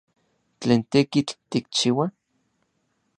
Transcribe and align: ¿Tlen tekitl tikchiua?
¿Tlen 0.61 0.81
tekitl 0.91 1.33
tikchiua? 1.49 2.05